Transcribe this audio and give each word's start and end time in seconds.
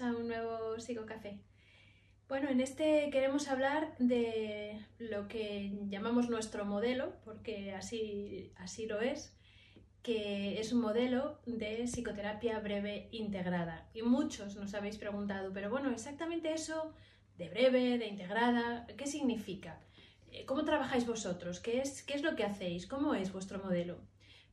A 0.00 0.10
un 0.10 0.26
nuevo 0.26 0.80
Psicocafé. 0.80 1.38
Bueno, 2.26 2.48
en 2.48 2.60
este 2.60 3.10
queremos 3.12 3.46
hablar 3.46 3.94
de 4.00 4.84
lo 4.98 5.28
que 5.28 5.70
llamamos 5.88 6.28
nuestro 6.28 6.64
modelo, 6.64 7.14
porque 7.24 7.72
así, 7.72 8.50
así 8.56 8.86
lo 8.86 9.00
es, 9.00 9.36
que 10.02 10.58
es 10.58 10.72
un 10.72 10.80
modelo 10.80 11.38
de 11.46 11.84
psicoterapia 11.84 12.58
breve 12.58 13.08
integrada. 13.12 13.88
Y 13.94 14.02
muchos 14.02 14.56
nos 14.56 14.74
habéis 14.74 14.98
preguntado, 14.98 15.52
pero 15.52 15.70
bueno, 15.70 15.90
exactamente 15.90 16.52
eso 16.52 16.92
de 17.38 17.50
breve, 17.50 17.96
de 17.96 18.08
integrada, 18.08 18.88
¿qué 18.96 19.06
significa? 19.06 19.80
Eh, 20.32 20.44
¿Cómo 20.44 20.64
trabajáis 20.64 21.06
vosotros? 21.06 21.60
¿Qué 21.60 21.80
es, 21.80 22.02
¿Qué 22.02 22.14
es 22.14 22.22
lo 22.22 22.34
que 22.34 22.42
hacéis? 22.42 22.88
¿Cómo 22.88 23.14
es 23.14 23.32
vuestro 23.32 23.62
modelo? 23.62 24.00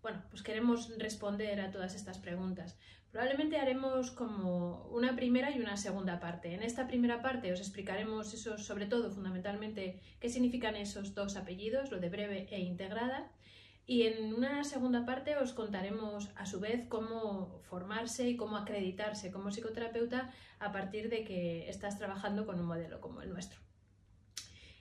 Bueno, 0.03 0.21
pues 0.29 0.43
queremos 0.43 0.95
responder 0.99 1.61
a 1.61 1.71
todas 1.71 1.95
estas 1.95 2.19
preguntas. 2.19 2.77
Probablemente 3.11 3.57
haremos 3.57 4.11
como 4.11 4.85
una 4.85 5.17
primera 5.17 5.51
y 5.51 5.59
una 5.59 5.75
segunda 5.75 6.21
parte. 6.21 6.53
En 6.53 6.63
esta 6.63 6.87
primera 6.87 7.21
parte 7.21 7.51
os 7.51 7.59
explicaremos 7.59 8.33
eso, 8.33 8.57
sobre 8.57 8.85
todo, 8.85 9.11
fundamentalmente, 9.11 9.99
qué 10.21 10.29
significan 10.29 10.77
esos 10.77 11.13
dos 11.13 11.35
apellidos, 11.35 11.91
lo 11.91 11.99
de 11.99 12.09
breve 12.09 12.47
e 12.51 12.61
integrada. 12.61 13.29
Y 13.85 14.03
en 14.03 14.33
una 14.33 14.63
segunda 14.63 15.05
parte 15.05 15.35
os 15.35 15.51
contaremos 15.51 16.29
a 16.37 16.45
su 16.45 16.61
vez 16.61 16.85
cómo 16.87 17.59
formarse 17.63 18.29
y 18.29 18.37
cómo 18.37 18.55
acreditarse 18.55 19.29
como 19.29 19.51
psicoterapeuta 19.51 20.31
a 20.59 20.71
partir 20.71 21.09
de 21.09 21.25
que 21.25 21.67
estás 21.67 21.97
trabajando 21.97 22.45
con 22.45 22.61
un 22.61 22.65
modelo 22.65 23.01
como 23.01 23.21
el 23.21 23.29
nuestro. 23.29 23.59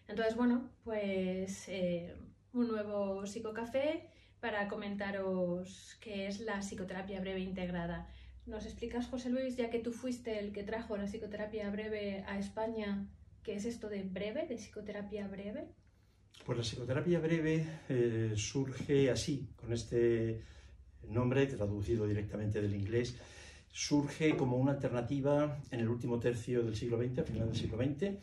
Entonces, 0.07 0.37
bueno, 0.37 0.71
pues 0.85 1.69
eh, 1.69 2.15
un 2.53 2.69
nuevo 2.69 3.27
psicocafé 3.27 4.09
para 4.41 4.69
comentaros 4.69 5.97
qué 6.01 6.27
es 6.27 6.41
la 6.41 6.61
psicoterapia 6.61 7.21
breve 7.21 7.41
integrada. 7.41 8.09
¿Nos 8.51 8.67
explicas, 8.67 9.07
José 9.07 9.31
Luis, 9.31 9.57
ya 9.57 9.71
que 9.71 9.79
tú 9.79 9.93
fuiste 9.93 10.41
el 10.41 10.51
que 10.53 10.65
trajo 10.65 10.97
la 10.97 11.05
psicoterapia 11.05 11.71
breve 11.71 12.25
a 12.27 12.37
España, 12.37 13.07
qué 13.45 13.55
es 13.55 13.65
esto 13.65 13.89
de 13.89 14.03
breve, 14.03 14.45
de 14.49 14.57
psicoterapia 14.57 15.29
breve? 15.29 15.69
Pues 16.45 16.59
la 16.59 16.65
psicoterapia 16.65 17.21
breve 17.21 17.65
eh, 17.89 18.33
surge 18.35 19.09
así, 19.09 19.49
con 19.55 19.73
este 19.73 20.43
nombre 21.09 21.47
traducido 21.47 22.09
directamente 22.09 22.61
del 22.61 22.75
inglés, 22.75 23.17
surge 23.71 24.37
como 24.37 24.57
una 24.57 24.73
alternativa 24.73 25.57
en 25.71 25.79
el 25.79 25.89
último 25.89 26.19
tercio 26.19 26.65
del 26.65 26.75
siglo 26.75 26.99
XX, 26.99 27.21
a 27.21 27.23
final 27.23 27.47
del 27.47 27.57
siglo 27.57 27.79
XX, 27.79 28.17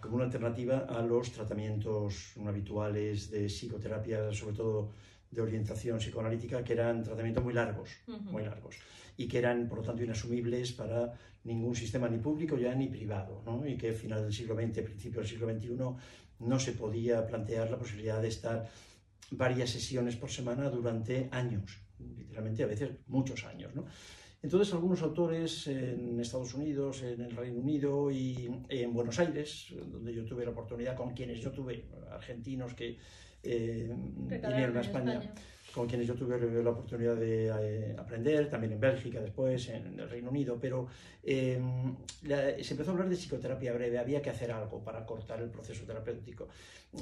como 0.00 0.16
una 0.16 0.24
alternativa 0.24 0.86
a 0.88 1.02
los 1.02 1.30
tratamientos 1.30 2.32
habituales 2.46 3.30
de 3.30 3.48
psicoterapia, 3.48 4.32
sobre 4.32 4.56
todo 4.56 4.92
de 5.34 5.42
orientación 5.42 5.98
psicoanalítica 5.98 6.62
que 6.62 6.72
eran 6.72 7.02
tratamientos 7.02 7.42
muy 7.42 7.52
largos, 7.52 7.90
muy 8.06 8.44
largos, 8.44 8.76
y 9.16 9.26
que 9.28 9.38
eran, 9.38 9.68
por 9.68 9.78
lo 9.78 9.84
tanto, 9.84 10.02
inasumibles 10.02 10.72
para 10.72 11.12
ningún 11.44 11.74
sistema 11.74 12.08
ni 12.08 12.18
público 12.18 12.56
ya 12.56 12.74
ni 12.74 12.88
privado, 12.88 13.42
¿no? 13.44 13.66
y 13.66 13.76
que 13.76 13.92
final 13.92 14.22
del 14.22 14.32
siglo 14.32 14.54
XX, 14.54 14.82
principio 14.82 15.20
del 15.20 15.28
siglo 15.28 15.52
XXI, 15.52 15.76
no 16.40 16.58
se 16.58 16.72
podía 16.72 17.26
plantear 17.26 17.70
la 17.70 17.78
posibilidad 17.78 18.20
de 18.20 18.28
estar 18.28 18.68
varias 19.30 19.70
sesiones 19.70 20.16
por 20.16 20.30
semana 20.30 20.70
durante 20.70 21.28
años, 21.30 21.80
literalmente 21.98 22.62
a 22.62 22.66
veces 22.66 22.90
muchos 23.06 23.44
años. 23.44 23.74
¿no? 23.74 23.84
Entonces, 24.42 24.74
algunos 24.74 25.00
autores 25.02 25.66
en 25.68 26.20
Estados 26.20 26.54
Unidos, 26.54 27.02
en 27.02 27.20
el 27.22 27.34
Reino 27.34 27.60
Unido 27.60 28.10
y 28.10 28.50
en 28.68 28.92
Buenos 28.92 29.18
Aires, 29.18 29.74
donde 29.90 30.12
yo 30.12 30.24
tuve 30.24 30.44
la 30.44 30.50
oportunidad, 30.50 30.96
con 30.96 31.14
quienes 31.14 31.40
yo 31.40 31.50
tuve, 31.50 31.86
argentinos 32.10 32.74
que 32.74 32.98
eh, 33.44 33.92
vinieron 34.28 34.76
a 34.76 34.80
España, 34.80 35.20
con 35.74 35.88
quienes 35.88 36.06
yo 36.06 36.14
tuve 36.14 36.62
la 36.62 36.70
oportunidad 36.70 37.16
de 37.16 37.46
eh, 37.46 37.96
aprender, 37.98 38.48
también 38.48 38.72
en 38.72 38.80
Bélgica 38.80 39.20
después, 39.20 39.68
en 39.68 39.98
el 39.98 40.08
Reino 40.08 40.30
Unido, 40.30 40.56
pero 40.60 40.86
eh, 41.22 41.60
se 42.62 42.74
empezó 42.74 42.90
a 42.90 42.94
hablar 42.94 43.08
de 43.08 43.16
psicoterapia 43.16 43.72
breve, 43.72 43.98
había 43.98 44.22
que 44.22 44.30
hacer 44.30 44.52
algo 44.52 44.82
para 44.82 45.04
cortar 45.04 45.40
el 45.42 45.50
proceso 45.50 45.84
terapéutico. 45.84 46.48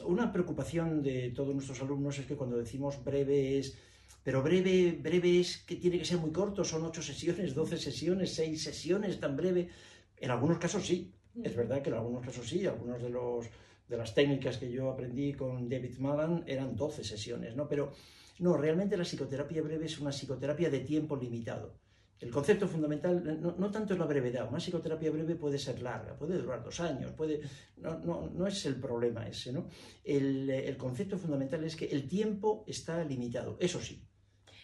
Una 0.04 0.32
preocupación 0.32 1.02
de 1.02 1.30
todos 1.30 1.54
nuestros 1.54 1.80
alumnos 1.82 2.18
es 2.18 2.26
que 2.26 2.36
cuando 2.36 2.56
decimos 2.56 3.02
breve 3.04 3.58
es... 3.58 3.76
Pero 4.24 4.40
breve, 4.40 4.96
breve 5.00 5.40
es 5.40 5.58
que 5.58 5.76
tiene 5.76 5.98
que 5.98 6.04
ser 6.04 6.18
muy 6.18 6.30
corto, 6.30 6.64
son 6.64 6.84
ocho 6.84 7.02
sesiones, 7.02 7.54
doce 7.54 7.76
sesiones, 7.76 8.32
seis 8.32 8.62
sesiones, 8.62 9.18
tan 9.18 9.36
breve. 9.36 9.68
En 10.16 10.30
algunos 10.30 10.58
casos 10.58 10.86
sí, 10.86 11.12
es 11.42 11.56
verdad 11.56 11.82
que 11.82 11.90
en 11.90 11.96
algunos 11.96 12.24
casos 12.24 12.48
sí, 12.48 12.64
algunos 12.64 13.02
de 13.02 13.10
los 13.10 13.46
de 13.88 13.96
las 13.96 14.14
técnicas 14.14 14.58
que 14.58 14.70
yo 14.70 14.90
aprendí 14.90 15.32
con 15.34 15.68
David 15.68 15.98
Malan 15.98 16.44
eran 16.46 16.74
12 16.74 17.04
sesiones, 17.04 17.56
¿no? 17.56 17.68
Pero 17.68 17.92
no, 18.38 18.56
realmente 18.56 18.96
la 18.96 19.04
psicoterapia 19.04 19.62
breve 19.62 19.86
es 19.86 19.98
una 19.98 20.10
psicoterapia 20.10 20.70
de 20.70 20.80
tiempo 20.80 21.16
limitado. 21.16 21.74
El 22.18 22.30
concepto 22.30 22.68
fundamental 22.68 23.40
no, 23.58 23.70
tanto 23.72 23.94
es 23.94 23.98
la 23.98 24.06
brevedad, 24.06 24.48
una 24.48 24.58
psicoterapia 24.58 25.10
breve 25.10 25.34
puede 25.34 25.58
ser 25.58 25.82
larga, 25.82 26.16
puede 26.16 26.38
durar 26.38 26.62
dos 26.62 26.78
años, 26.78 27.10
puede, 27.12 27.40
no, 27.78 27.98
no, 27.98 28.30
no 28.30 28.46
es 28.46 28.64
el 28.64 28.76
problema 28.76 29.26
ese, 29.26 29.52
¿no? 29.52 29.68
El, 30.04 30.48
el, 30.48 30.76
concepto 30.76 31.18
fundamental 31.18 31.64
es 31.64 31.74
que 31.74 31.86
el 31.86 32.06
tiempo 32.08 32.62
está 32.68 33.02
limitado, 33.04 33.56
eso 33.58 33.80
sí. 33.80 34.06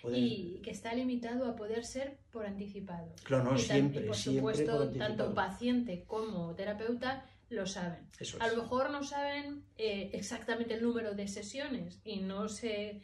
Y 0.05 0.61
que 0.63 0.71
está 0.71 0.95
limitado 0.95 1.47
a 1.47 1.57
poder 1.57 1.85
ser 1.85 2.19
por 2.31 2.47
anticipado. 2.47 3.13
Claro, 3.25 3.45
no, 3.51 3.57
y 3.57 3.59
siempre, 3.59 4.03
y 4.03 4.07
por 4.07 4.17
siempre 4.17 4.55
supuesto, 4.55 4.91
tanto 4.93 5.35
paciente 5.35 6.05
como 6.07 6.55
terapeuta 6.55 7.25
lo 7.51 7.67
saben. 7.67 8.09
A 8.41 8.49
lo 8.49 8.63
mejor 8.63 8.91
no 8.91 9.03
saben 9.03 9.65
eh, 9.77 10.11
exactamente 10.13 10.75
el 10.75 10.83
número 10.83 11.15
de 11.15 11.29
sesiones 11.29 12.01
y 12.05 12.21
no 12.21 12.49
se 12.49 13.01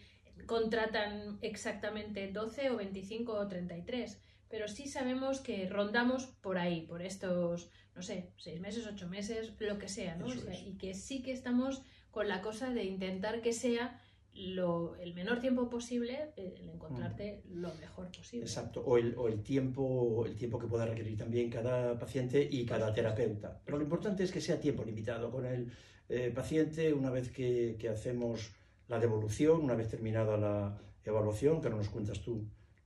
contratan 0.47 1.39
exactamente 1.41 2.31
12 2.31 2.71
o 2.71 2.77
25 2.77 3.33
o 3.33 3.49
33, 3.49 4.21
pero 4.49 4.69
sí 4.69 4.87
sabemos 4.87 5.41
que 5.41 5.69
rondamos 5.69 6.27
por 6.43 6.59
ahí, 6.59 6.83
por 6.83 7.03
estos, 7.03 7.71
no 7.95 8.03
sé, 8.03 8.33
seis 8.37 8.61
meses, 8.61 8.87
ocho 8.87 9.09
meses, 9.09 9.53
lo 9.59 9.79
que 9.79 9.89
sea, 9.89 10.17
¿no? 10.17 10.27
y 10.29 10.77
que 10.77 10.95
sí 10.95 11.23
que 11.23 11.33
estamos 11.33 11.83
con 12.11 12.29
la 12.29 12.43
cosa 12.43 12.71
de 12.71 12.85
intentar 12.85 13.41
que 13.41 13.53
sea 13.53 14.01
lo, 14.35 14.97
el 14.97 15.15
menor 15.15 15.41
tiempo 15.41 15.71
posible 15.71 16.33
eh, 16.37 16.55
el 16.61 16.69
encontrarte 16.69 17.43
mm. 17.45 17.61
lo 17.61 17.75
mejor 17.75 18.11
posible. 18.11 18.47
Exacto, 18.47 18.81
o 18.81 18.99
el, 18.99 19.15
o 19.17 19.29
el, 19.29 19.43
tiempo, 19.43 20.25
el 20.27 20.37
tiempo 20.37 20.59
que 20.59 20.67
pueda 20.67 20.87
requerir 20.87 21.17
también 21.17 21.51
cada 21.51 21.99
paciente 21.99 22.47
y 22.51 22.67
cada 22.67 22.93
terapeuta. 22.93 23.61
Pero 23.65 23.79
lo 23.79 23.85
importante 23.85 24.25
es 24.25 24.33
que 24.33 24.41
sea 24.41 24.61
tiempo 24.61 24.85
limitado 24.85 25.31
con 25.31 25.47
el 25.47 25.73
eh, 26.09 26.33
paciente 26.35 26.93
una 26.93 27.11
vez 27.11 27.31
que, 27.31 27.77
que, 27.79 27.89
hacemos 27.89 28.53
la 28.89 28.99
devolución, 28.99 29.63
una 29.63 29.75
vez 29.75 29.89
terminada 29.89 30.37
la 30.37 30.79
evaluación, 31.05 31.61
que 31.61 31.71
no 31.71 31.77
nos 31.77 31.89
cuentas 31.89 32.21
tú 32.21 32.45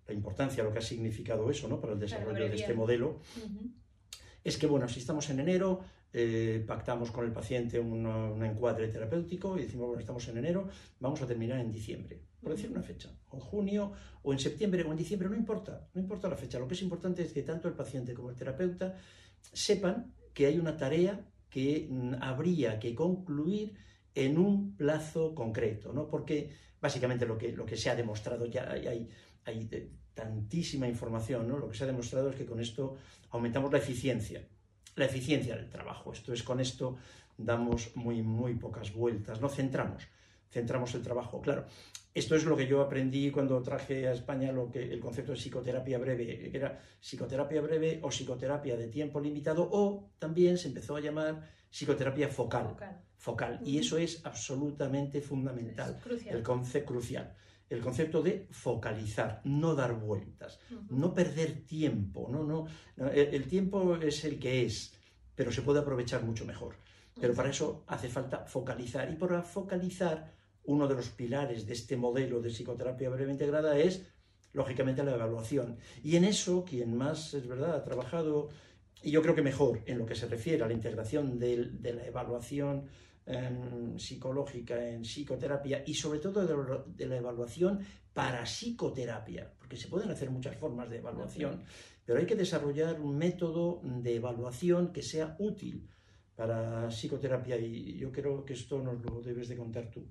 la 0.08 0.14
importancia, 0.14 0.64
lo 0.64 0.72
que 0.72 0.78
ha 0.78 0.82
significado 0.82 1.50
eso 1.50 1.68
¿no? 1.68 1.80
para 1.80 1.92
el 1.92 1.98
desarrollo 1.98 2.48
de 2.48 2.56
este 2.56 2.74
modelo. 2.74 3.20
Es 4.42 4.56
que, 4.56 4.66
bueno, 4.66 4.88
si 4.88 5.00
estamos 5.00 5.28
en 5.28 5.40
enero, 5.40 5.80
eh, 6.12 6.64
pactamos 6.66 7.10
con 7.10 7.26
el 7.26 7.32
paciente 7.32 7.78
un 7.78 8.42
encuadre 8.42 8.88
terapéutico 8.88 9.58
y 9.58 9.62
decimos, 9.62 9.88
bueno, 9.88 10.00
estamos 10.00 10.26
en 10.28 10.38
enero, 10.38 10.68
vamos 11.00 11.20
a 11.20 11.26
terminar 11.26 11.60
en 11.60 11.70
diciembre, 11.70 12.22
por 12.40 12.52
decir 12.52 12.70
una 12.70 12.82
fecha, 12.82 13.10
o 13.28 13.36
en 13.36 13.40
junio, 13.40 13.92
o 14.22 14.32
en 14.32 14.38
septiembre, 14.38 14.82
o 14.84 14.90
en 14.90 14.96
diciembre, 14.96 15.28
no 15.28 15.36
importa, 15.36 15.88
no 15.92 16.00
importa 16.00 16.28
la 16.28 16.36
fecha, 16.36 16.58
lo 16.58 16.66
que 16.66 16.74
es 16.74 16.82
importante 16.82 17.22
es 17.22 17.32
que 17.32 17.42
tanto 17.42 17.68
el 17.68 17.74
paciente 17.74 18.14
como 18.14 18.30
el 18.30 18.36
terapeuta 18.36 18.96
sepan 19.52 20.14
que 20.32 20.46
hay 20.46 20.58
una 20.58 20.76
tarea 20.76 21.20
que 21.50 21.88
mm, 21.90 22.14
habría 22.20 22.78
que 22.78 22.94
concluir 22.94 23.74
en 24.14 24.38
un 24.38 24.76
plazo 24.76 25.34
concreto, 25.34 25.92
¿no? 25.92 26.08
Porque 26.08 26.50
básicamente 26.80 27.26
lo 27.26 27.36
que, 27.36 27.52
lo 27.52 27.66
que 27.66 27.76
se 27.76 27.90
ha 27.90 27.94
demostrado, 27.94 28.46
ya 28.46 28.70
hay, 28.70 29.08
hay 29.44 29.90
tantísima 30.14 30.88
información, 30.88 31.46
¿no? 31.46 31.58
Lo 31.58 31.68
que 31.68 31.76
se 31.76 31.84
ha 31.84 31.86
demostrado 31.86 32.30
es 32.30 32.36
que 32.36 32.46
con 32.46 32.60
esto 32.60 32.96
aumentamos 33.30 33.70
la 33.70 33.78
eficiencia 33.78 34.42
la 34.98 35.06
eficiencia 35.06 35.56
del 35.56 35.68
trabajo. 35.68 36.12
Esto 36.12 36.32
es 36.32 36.42
con 36.42 36.60
esto 36.60 36.96
damos 37.36 37.94
muy, 37.94 38.22
muy 38.22 38.54
pocas 38.54 38.92
vueltas, 38.92 39.40
no 39.40 39.48
centramos, 39.48 40.08
centramos 40.50 40.94
el 40.94 41.02
trabajo. 41.02 41.40
Claro, 41.40 41.66
esto 42.12 42.34
es 42.34 42.44
lo 42.44 42.56
que 42.56 42.66
yo 42.66 42.82
aprendí 42.82 43.30
cuando 43.30 43.62
traje 43.62 44.08
a 44.08 44.12
España 44.12 44.50
lo 44.50 44.70
que, 44.70 44.82
el 44.92 44.98
concepto 44.98 45.32
de 45.32 45.38
psicoterapia 45.38 45.98
breve, 45.98 46.50
que 46.50 46.56
era 46.56 46.78
psicoterapia 47.00 47.60
breve 47.60 48.00
o 48.02 48.08
psicoterapia 48.08 48.76
de 48.76 48.88
tiempo 48.88 49.20
limitado, 49.20 49.68
o 49.70 50.10
también 50.18 50.58
se 50.58 50.68
empezó 50.68 50.96
a 50.96 51.00
llamar 51.00 51.48
psicoterapia 51.70 52.28
focal. 52.28 52.76
Focal. 53.16 53.60
Y 53.64 53.78
eso 53.78 53.98
es 53.98 54.24
absolutamente 54.24 55.20
fundamental. 55.20 56.00
El 56.26 56.42
concepto 56.42 56.92
crucial 56.92 57.34
el 57.70 57.80
concepto 57.80 58.22
de 58.22 58.48
focalizar, 58.50 59.42
no 59.44 59.74
dar 59.74 59.94
vueltas, 59.94 60.58
no 60.88 61.12
perder 61.12 61.66
tiempo. 61.66 62.28
No, 62.30 62.42
no, 62.44 62.66
el, 63.10 63.46
tiempo 63.46 63.96
es 63.96 64.24
el 64.24 64.38
que 64.38 64.64
es, 64.64 64.94
pero 65.34 65.52
se 65.52 65.62
puede 65.62 65.80
aprovechar 65.80 66.22
mucho 66.22 66.44
mejor. 66.44 66.76
Pero 67.20 67.34
para 67.34 67.50
eso 67.50 67.84
hace 67.88 68.08
falta 68.08 68.46
focalizar. 68.46 69.10
Y 69.10 69.16
para 69.16 69.42
focalizar, 69.42 70.32
uno 70.64 70.86
de 70.86 70.94
los 70.94 71.08
pilares 71.10 71.66
de 71.66 71.74
este 71.74 71.96
modelo 71.96 72.40
de 72.40 72.50
psicoterapia 72.50 73.10
breve 73.10 73.32
integrada 73.32 73.78
es, 73.78 74.06
lógicamente, 74.52 75.04
la 75.04 75.14
evaluación. 75.14 75.78
Y 76.02 76.16
en 76.16 76.24
eso, 76.24 76.64
quien 76.64 76.96
más, 76.96 77.34
es 77.34 77.46
verdad, 77.46 77.74
ha 77.74 77.84
trabajado, 77.84 78.48
y 79.02 79.10
yo 79.10 79.20
creo 79.20 79.34
que 79.34 79.42
mejor 79.42 79.82
en 79.86 79.98
lo 79.98 80.06
que 80.06 80.14
se 80.14 80.26
refiere 80.26 80.62
a 80.62 80.68
la 80.68 80.74
integración 80.74 81.38
de, 81.38 81.70
de 81.70 81.92
la 81.94 82.06
evaluación 82.06 82.88
em, 83.28 83.98
psicológica, 83.98 84.88
en 84.88 85.02
psicoterapia 85.02 85.82
y 85.86 85.94
sobre 85.94 86.18
todo 86.18 86.46
de, 86.46 86.94
de, 86.96 87.06
la 87.06 87.16
evaluación 87.16 87.80
para 88.12 88.42
psicoterapia, 88.44 89.52
porque 89.58 89.76
se 89.76 89.88
pueden 89.88 90.10
hacer 90.10 90.30
muchas 90.30 90.56
formas 90.56 90.90
de 90.90 90.98
evaluación, 90.98 91.62
pero 92.04 92.18
hay 92.18 92.26
que 92.26 92.36
desarrollar 92.36 93.00
un 93.00 93.16
método 93.16 93.80
de 93.82 94.16
evaluación 94.16 94.92
que 94.92 95.02
sea 95.02 95.36
útil 95.38 95.88
para 96.34 96.88
psicoterapia 96.88 97.56
y 97.58 97.98
yo 97.98 98.10
creo 98.12 98.44
que 98.44 98.54
esto 98.54 98.80
nos 98.80 99.02
lo 99.02 99.20
debes 99.20 99.48
de 99.48 99.56
contar 99.56 99.90
tú. 99.90 100.06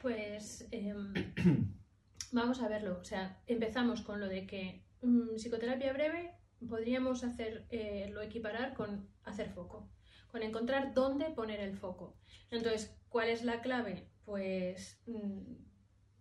Pues 0.00 0.66
em, 0.70 1.12
vamos 2.32 2.60
a 2.62 2.68
verlo. 2.68 2.98
O 3.00 3.04
sea, 3.04 3.42
empezamos 3.46 4.02
con 4.02 4.20
lo 4.20 4.28
de 4.28 4.46
que 4.46 4.84
mm, 5.02 5.34
psicoterapia 5.36 5.92
breve 5.92 6.34
podríamos 6.68 7.24
hacerlo 7.24 7.62
eh, 7.70 8.14
equiparar 8.22 8.74
con 8.74 9.08
hacer 9.24 9.50
foco, 9.50 9.88
con 10.36 10.42
encontrar 10.42 10.92
dónde 10.92 11.30
poner 11.30 11.60
el 11.60 11.72
foco. 11.78 12.14
Entonces, 12.50 12.94
¿cuál 13.08 13.30
es 13.30 13.42
la 13.42 13.62
clave? 13.62 14.06
Pues 14.26 15.00
mm, 15.06 15.40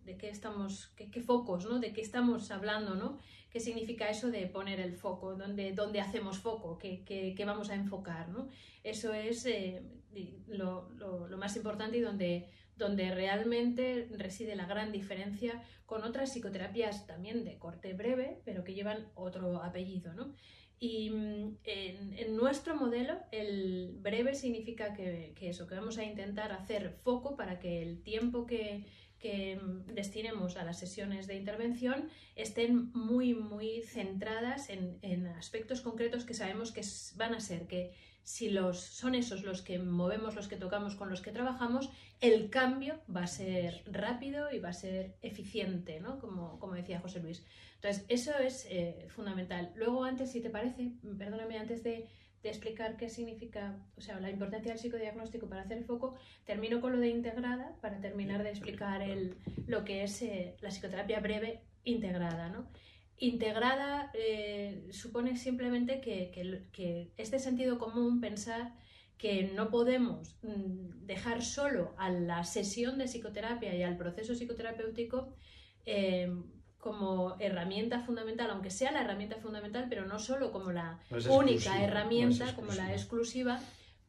de 0.06 0.18
qué 0.18 0.30
estamos, 0.30 0.94
qué, 0.96 1.22
focos, 1.22 1.66
¿no? 1.66 1.80
De 1.80 1.92
qué 1.92 2.00
estamos 2.00 2.50
hablando, 2.50 2.96
¿no? 2.96 3.20
¿Qué 3.50 3.60
significa 3.60 4.10
eso 4.10 4.32
de 4.32 4.48
poner 4.48 4.80
el 4.80 4.96
foco? 4.96 5.36
¿Dónde, 5.36 5.74
dónde 5.74 6.00
hacemos 6.00 6.40
foco? 6.40 6.78
¿Qué, 6.78 7.04
qué, 7.04 7.46
vamos 7.46 7.70
a 7.70 7.76
enfocar, 7.76 8.30
¿no? 8.30 8.48
Eso 8.86 9.14
es 9.14 9.46
eh, 9.48 9.84
lo, 10.48 10.90
lo, 10.92 11.28
lo, 11.28 11.38
más 11.38 11.58
importante 11.58 11.98
y 11.98 12.02
donde 12.02 12.50
donde 12.78 13.10
realmente 13.12 14.08
reside 14.12 14.56
la 14.56 14.66
gran 14.66 14.92
diferencia 14.92 15.64
con 15.86 16.04
otras 16.04 16.34
psicoterapias 16.34 17.08
también 17.08 17.46
de 17.46 17.58
corte 17.58 17.94
breve, 17.94 18.42
pero 18.44 18.64
que 18.64 18.74
llevan 18.74 19.08
otro 19.16 19.64
apellido. 19.64 20.14
¿no? 20.14 20.34
Y 20.80 21.10
mm, 21.10 21.58
en, 21.64 22.36
nuestro 22.36 22.76
modelo, 22.76 23.18
el 23.32 23.96
breve 24.02 24.36
significa 24.36 24.94
que, 24.94 25.34
eso, 25.42 25.68
que 25.68 25.76
vamos 25.76 25.98
a 25.98 26.04
intentar 26.04 26.52
hacer 26.52 26.92
foco 27.04 27.36
para 27.36 27.60
que 27.60 27.82
el 27.82 28.02
tiempo 28.04 28.46
que, 28.46 28.86
que 29.20 29.56
mm, 29.56 29.94
destinemos 29.94 30.58
a 30.58 30.66
las 30.66 30.80
sesiones 30.80 31.28
de 31.28 31.36
intervención 31.36 32.10
estén 32.36 32.92
muy, 32.94 33.34
muy 33.34 33.82
centradas 33.84 34.70
en, 34.70 34.98
en 35.02 35.28
aspectos 35.28 35.82
concretos 35.82 36.26
que 36.26 36.34
sabemos 36.34 36.72
que 36.72 36.82
van 37.16 37.34
a 37.34 37.40
ser, 37.40 37.68
que 37.68 37.94
si 38.26 38.50
los, 38.50 38.80
son 38.80 39.14
esos 39.14 39.44
los 39.44 39.62
que 39.62 39.78
movemos, 39.78 40.36
los 40.36 40.48
que 40.48 40.58
tocamos, 40.58 40.96
con 40.96 41.10
los 41.12 41.22
que 41.22 41.32
trabajamos, 41.32 41.92
el 42.22 42.50
cambio 42.50 43.00
va 43.16 43.24
a 43.24 43.28
ser 43.28 43.84
rápido 43.86 44.52
y 44.52 44.58
va 44.58 44.70
a 44.70 44.74
ser 44.74 45.16
eficiente, 45.22 46.00
¿no? 46.00 46.20
como, 46.20 46.60
como 46.60 46.74
decía 46.74 47.00
José 47.00 47.20
Luis. 47.20 47.46
Entonces, 47.76 48.04
eso 48.10 48.36
es 48.40 48.66
eh, 48.72 49.06
fundamental. 49.10 49.72
Luego, 49.76 50.04
antes, 50.04 50.32
si 50.32 50.42
te 50.42 50.50
parece, 50.50 50.92
perdóname, 51.18 51.60
antes 51.60 51.84
de, 51.84 52.08
explicar 52.44 52.96
qué 52.96 53.10
significa, 53.10 53.76
o 53.98 54.02
sea, 54.02 54.20
la 54.20 54.30
importancia 54.30 54.72
del 54.72 54.80
psicodiagnóstico 54.80 55.50
para 55.50 55.64
hacer 55.64 55.80
el 55.80 55.84
foco, 55.84 56.14
termino 56.46 56.80
con 56.80 56.94
lo 56.94 57.00
de 57.00 57.10
integrada 57.10 57.76
para 57.82 58.00
terminar 58.00 58.44
de 58.44 58.52
explicar 58.52 59.02
el, 59.02 59.36
lo 59.66 59.84
que 59.84 60.04
es 60.04 60.22
eh, 60.22 60.56
la 60.62 60.70
psicoterapia 60.70 61.20
breve 61.22 61.62
integrada. 61.86 62.50
¿no? 62.50 62.68
Integrada 63.18 64.12
eh, 64.14 64.88
supone 64.92 65.38
simplemente 65.38 66.02
que, 66.02 66.32
que, 66.72 67.12
este 67.18 67.40
sentido 67.40 67.78
común 67.78 68.20
pensar 68.20 68.74
que 69.18 69.52
no 69.56 69.70
podemos 69.70 70.36
mm, 70.42 71.06
dejar 71.06 71.42
solo 71.42 71.96
a 71.98 72.10
la 72.10 72.44
sesión 72.44 72.98
de 72.98 73.06
psicoterapia 73.06 73.74
y 73.74 73.84
al 73.84 73.96
proceso 73.96 74.34
psicoterapéutico 74.36 75.34
eh, 75.86 76.30
como 76.78 77.36
herramienta 77.40 78.02
fundamental, 78.02 78.52
aunque 78.52 78.70
sea 78.70 78.92
la 78.92 79.02
herramienta 79.02 79.38
fundamental, 79.38 79.88
pero 79.90 80.06
no 80.06 80.20
solo 80.20 80.52
como 80.52 80.72
la 80.72 81.00
única 81.30 81.84
herramienta, 81.84 82.54
como 82.54 82.74
la 82.74 82.92
exclusiva, 82.92 83.60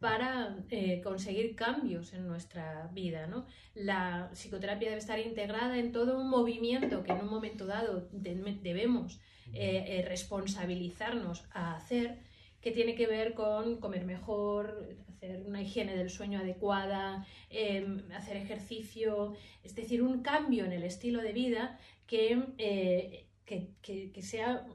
para 0.00 0.56
eh, 0.70 1.00
conseguir 1.02 1.56
cambios 1.56 2.12
en 2.12 2.26
nuestra 2.26 2.90
vida. 2.92 3.26
¿no? 3.26 3.46
La 3.74 4.30
psicoterapia 4.32 4.88
debe 4.88 4.98
estar 4.98 5.18
integrada 5.18 5.78
en 5.78 5.92
todo 5.92 6.18
un 6.18 6.28
movimiento 6.28 7.02
que 7.02 7.12
en 7.12 7.20
un 7.20 7.30
momento 7.30 7.66
dado 7.66 8.08
debemos 8.12 9.20
eh, 9.52 9.84
eh, 9.86 10.04
responsabilizarnos 10.06 11.44
a 11.52 11.76
hacer, 11.76 12.18
que 12.60 12.72
tiene 12.72 12.94
que 12.94 13.06
ver 13.06 13.34
con 13.34 13.80
comer 13.80 14.04
mejor, 14.04 14.96
hacer 15.08 15.42
una 15.46 15.62
higiene 15.62 15.96
del 15.96 16.10
sueño 16.10 16.40
adecuada, 16.40 17.24
em, 17.48 18.02
hacer 18.12 18.36
ejercicio, 18.36 19.34
es 19.62 19.74
decir, 19.74 20.02
un 20.02 20.22
cambio 20.22 20.64
en 20.64 20.72
el 20.72 20.82
estilo 20.82 21.22
de 21.22 21.32
vida 21.32 21.78
que, 22.06 23.24
que, 23.46 23.70
que 24.12 24.22
sea 24.22 24.66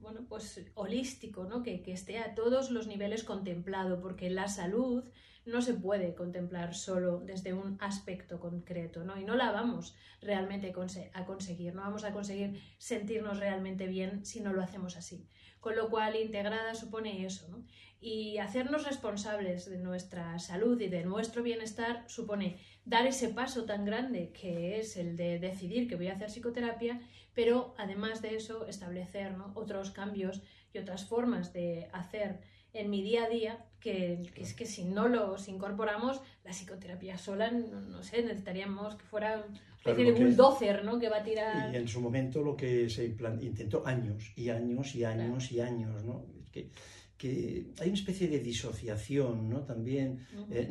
bueno, 0.00 0.26
pues 0.28 0.64
holístico, 0.74 1.44
¿no? 1.44 1.62
que, 1.62 1.82
esté 1.86 2.18
a 2.18 2.34
todos 2.34 2.70
los 2.70 2.86
niveles 2.86 3.24
contemplado, 3.24 4.00
porque 4.00 4.30
la 4.30 4.48
salud 4.48 5.04
no 5.44 5.62
se 5.62 5.74
puede 5.74 6.14
contemplar 6.14 6.74
solo 6.74 7.20
desde 7.20 7.54
un 7.54 7.78
aspecto 7.80 8.38
concreto, 8.38 9.02
¿no? 9.04 9.18
Y 9.18 9.24
no 9.24 9.34
la 9.34 9.50
vamos 9.50 9.96
realmente 10.20 10.74
a 11.14 11.24
conseguir, 11.24 11.74
no 11.74 11.82
vamos 11.82 12.04
a 12.04 12.12
conseguir 12.12 12.60
sentirnos 12.76 13.38
realmente 13.38 13.86
bien 13.86 14.26
si 14.26 14.40
no 14.40 14.52
lo 14.52 14.62
hacemos 14.62 14.96
así. 14.96 15.26
Con 15.60 15.74
lo 15.74 15.88
cual, 15.88 16.16
integrada 16.16 16.74
supone 16.74 17.24
eso, 17.24 17.48
¿no? 17.48 17.64
Y 18.00 18.38
hacernos 18.38 18.86
responsables 18.86 19.68
de 19.68 19.78
nuestra 19.78 20.38
salud 20.38 20.80
y 20.80 20.88
de 20.88 21.04
nuestro 21.04 21.42
bienestar 21.42 22.04
supone 22.06 22.60
dar 22.88 23.06
ese 23.06 23.28
paso 23.28 23.64
tan 23.64 23.84
grande 23.84 24.32
que 24.32 24.78
es 24.78 24.96
el 24.96 25.16
de 25.16 25.38
decidir 25.38 25.88
que 25.88 25.96
voy 25.96 26.08
a 26.08 26.14
hacer 26.14 26.28
psicoterapia 26.28 27.00
pero 27.34 27.74
además 27.78 28.20
de 28.22 28.34
eso 28.34 28.66
establecer 28.66 29.32
otros 29.54 29.90
cambios 29.92 30.42
y 30.72 30.78
otras 30.78 31.04
formas 31.04 31.52
de 31.52 31.88
hacer 31.92 32.40
en 32.72 32.90
mi 32.90 33.02
día 33.02 33.24
a 33.24 33.28
día 33.28 33.64
que, 33.80 34.22
es 34.34 34.54
que 34.54 34.66
si 34.66 34.84
no 34.84 35.06
los 35.08 35.48
incorporamos, 35.48 36.20
la 36.44 36.50
psicoterapia 36.50 37.16
sola, 37.16 37.50
no, 37.50 38.02
sé, 38.02 38.22
necesitaríamos 38.22 38.96
que 38.96 39.04
fuera 39.04 39.46
una 39.46 39.60
especie 39.76 40.04
de 40.04 40.12
bulldozer, 40.12 40.84
¿no? 40.84 40.98
Que 40.98 41.08
va 41.08 41.18
a 41.18 41.22
tirar... 41.22 41.72
Y 41.72 41.76
en 41.76 41.86
su 41.86 42.00
momento 42.00 42.42
lo 42.42 42.56
que 42.56 42.90
se 42.90 43.06
intentó 43.06 43.86
años 43.86 44.32
y 44.34 44.50
años 44.50 44.94
y 44.96 45.04
años 45.04 45.52
y 45.52 45.60
años, 45.60 46.04
¿no? 46.04 46.26
Que, 46.50 46.70
que, 47.16 47.68
hay 47.78 47.88
una 47.88 47.98
especie 47.98 48.28
de 48.28 48.40
disociación, 48.40 49.48
¿no? 49.48 49.60
También... 49.60 50.26
Eh, 50.50 50.68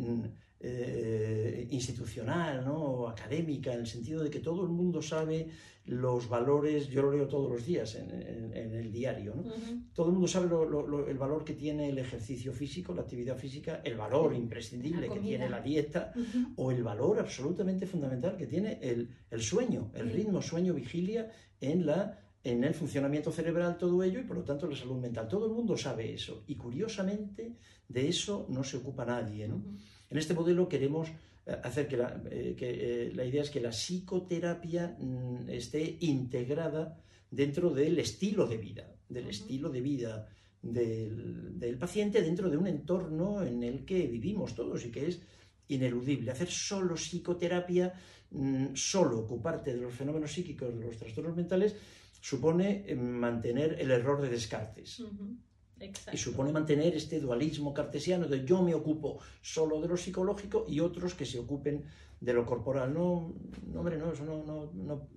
institucional 1.69 2.65
¿no? 2.65 2.75
o 2.75 3.07
académica, 3.07 3.73
en 3.73 3.81
el 3.81 3.87
sentido 3.87 4.23
de 4.23 4.29
que 4.29 4.39
todo 4.39 4.63
el 4.63 4.69
mundo 4.69 5.01
sabe 5.01 5.47
los 5.85 6.27
valores, 6.27 6.89
yo 6.89 7.01
lo 7.03 7.11
leo 7.13 7.27
todos 7.27 7.49
los 7.49 7.65
días 7.65 7.95
en, 7.95 8.11
el 8.53 8.91
diario, 8.91 9.35
¿no? 9.35 9.43
todo 9.93 10.07
el 10.07 10.13
mundo 10.13 10.27
sabe 10.27 10.47
el 11.09 11.17
valor 11.17 11.45
que 11.45 11.53
tiene 11.53 11.89
el 11.89 11.97
ejercicio 11.97 12.51
físico, 12.51 12.93
la 12.93 13.03
actividad 13.03 13.37
física, 13.37 13.81
el 13.83 13.95
valor 13.95 14.33
imprescindible 14.33 15.09
que 15.09 15.19
tiene 15.19 15.49
la 15.49 15.61
dieta 15.61 16.11
o 16.57 16.71
el 16.71 16.83
valor 16.83 17.19
absolutamente 17.19 17.85
fundamental 17.85 18.35
que 18.35 18.47
tiene 18.47 18.79
el, 18.81 19.09
el 19.29 19.41
sueño, 19.41 19.91
el 19.93 20.11
ritmo 20.11 20.41
sueño-vigilia 20.41 21.31
en 21.61 21.85
la 21.85 22.19
en 22.43 22.63
el 22.63 22.73
funcionamiento 22.73 23.29
cerebral 23.29 23.77
todo 23.77 24.01
ello 24.03 24.19
y 24.19 24.23
por 24.23 24.37
lo 24.37 24.43
tanto 24.43 24.67
la 24.67 24.75
salud 24.75 24.95
mental. 24.97 25.27
Todo 25.27 25.47
el 25.47 25.51
mundo 25.51 25.75
sabe 25.75 26.13
eso 26.13 26.45
y 26.47 26.55
curiosamente 26.55 27.57
de 27.89 28.07
eso 28.07 28.45
no 28.49 28.63
se 28.63 28.77
ocupa 28.77 29.03
nadie. 29.03 29.49
¿no? 29.49 29.61
En 30.09 30.17
este 30.17 30.33
modelo 30.33 30.69
queremos 30.69 31.09
eh, 31.45 31.57
hacer 31.63 31.87
que 31.87 31.97
la, 31.97 32.21
eh, 32.29 32.55
que, 32.57 32.69
eh, 32.69 33.11
la 33.13 33.25
idea 33.25 33.41
es 33.41 33.49
que 33.49 33.61
la 33.61 33.71
psicoterapia 33.71 34.97
mm, 34.99 35.49
esté 35.49 35.97
integrada 36.01 36.97
dentro 37.29 37.69
del 37.71 37.99
estilo 37.99 38.47
de 38.47 38.57
vida, 38.57 38.95
del 39.09 39.27
estilo 39.27 39.69
de 39.69 39.81
vida 39.81 40.27
del, 40.61 41.59
del, 41.59 41.77
paciente 41.77 42.21
dentro 42.21 42.49
de 42.49 42.57
un 42.57 42.67
entorno 42.67 43.43
en 43.43 43.63
el 43.63 43.85
que 43.85 44.07
vivimos 44.07 44.55
todos 44.55 44.85
y 44.85 44.91
que 44.91 45.07
es 45.07 45.21
ineludible. 45.67 46.31
Hacer 46.31 46.49
solo 46.49 46.95
psicoterapia, 46.95 47.93
mm, 48.31 48.75
solo 48.75 49.19
ocuparte 49.19 49.73
de 49.73 49.81
los 49.81 49.93
fenómenos 49.93 50.31
psíquicos, 50.31 50.77
de 50.77 50.85
los 50.85 50.97
trastornos 50.97 51.35
mentales, 51.35 51.75
supone 52.21 52.95
mantener 52.95 53.77
el 53.79 53.91
error 53.91 54.21
de 54.21 54.29
Descartes. 54.29 55.01
Y 56.11 56.17
supone 56.17 56.51
mantener 56.51 56.95
este 56.95 57.19
dualismo 57.19 57.73
cartesiano 57.73 58.27
de 58.27 58.45
yo 58.45 58.61
me 58.61 58.73
ocupo 58.73 59.19
solo 59.41 59.81
de 59.81 59.87
lo 59.87 59.97
psicológico 59.97 60.65
y 60.67 60.79
otros 60.79 61.13
que 61.13 61.25
se 61.25 61.39
ocupen 61.39 61.85
de 62.19 62.33
lo 62.33 62.45
corporal. 62.45 62.93
No, 62.93 63.33
no 63.67 63.79
hombre, 63.79 63.97
no, 63.97 64.11
eso 64.11 64.25
no, 64.25 64.43
no, 64.43 64.71
no, 64.73 65.07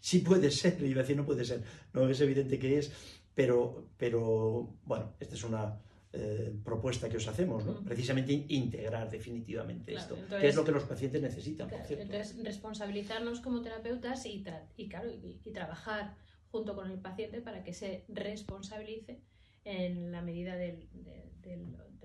sí 0.00 0.18
puede 0.18 0.50
ser, 0.50 0.82
iba 0.82 1.00
a 1.00 1.02
decir 1.02 1.16
no 1.16 1.24
puede 1.24 1.44
ser, 1.44 1.62
no 1.92 2.08
es 2.08 2.20
evidente 2.20 2.58
que 2.58 2.78
es, 2.78 2.92
pero, 3.34 3.88
pero 3.96 4.76
bueno, 4.84 5.14
esta 5.20 5.34
es 5.34 5.44
una 5.44 5.80
eh, 6.12 6.54
propuesta 6.62 7.08
que 7.08 7.16
os 7.16 7.26
hacemos, 7.26 7.64
¿no? 7.64 7.82
precisamente 7.82 8.32
integrar 8.48 9.10
definitivamente 9.10 9.94
esto, 9.94 10.16
que 10.28 10.48
es 10.48 10.54
lo 10.54 10.64
que 10.64 10.72
los 10.72 10.84
pacientes 10.84 11.22
necesitan. 11.22 11.70
entonces, 11.88 12.36
responsabilizarnos 12.42 13.40
como 13.40 13.62
terapeutas 13.62 14.26
y, 14.26 14.44
y, 14.76 14.88
claro, 14.88 15.10
y 15.10 15.50
trabajar 15.52 16.14
junto 16.50 16.74
con 16.74 16.90
el 16.90 16.98
paciente 16.98 17.40
para 17.40 17.64
que 17.64 17.72
se 17.72 18.04
responsabilice 18.08 19.22
en 19.64 20.12
la 20.12 20.22
medida 20.22 20.56
de, 20.56 20.88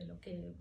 lo 0.05 0.19
que 0.19 0.53